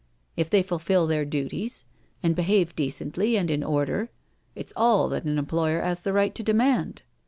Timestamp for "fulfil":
0.63-1.05